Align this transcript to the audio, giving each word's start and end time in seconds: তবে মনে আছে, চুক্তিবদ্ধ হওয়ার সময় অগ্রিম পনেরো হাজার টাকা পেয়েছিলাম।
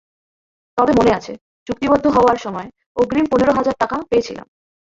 তবে 0.77 0.91
মনে 0.99 1.11
আছে, 1.13 1.33
চুক্তিবদ্ধ 1.67 2.05
হওয়ার 2.07 2.37
সময় 2.37 2.67
অগ্রিম 2.97 3.25
পনেরো 3.31 3.51
হাজার 3.53 3.75
টাকা 3.79 3.95
পেয়েছিলাম। 4.09 4.47